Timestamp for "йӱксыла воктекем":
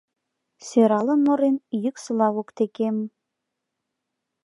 1.83-2.97